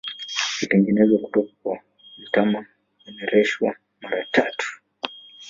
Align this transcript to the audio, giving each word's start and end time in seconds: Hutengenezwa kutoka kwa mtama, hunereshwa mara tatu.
Hutengenezwa 0.59 1.19
kutoka 1.19 1.51
kwa 1.63 1.79
mtama, 2.17 2.65
hunereshwa 3.05 3.75
mara 4.01 4.25
tatu. 4.31 4.81